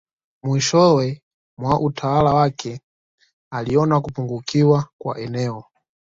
[0.43, 1.21] Mwishowe
[1.57, 2.81] mwa utawala wake
[3.51, 5.63] aliona kupungukiwa kwa eneo